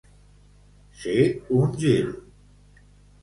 Ser 1.01 1.27
un 1.57 1.75
gil. 1.83 2.09